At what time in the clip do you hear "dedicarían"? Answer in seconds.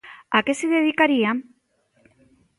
0.75-1.37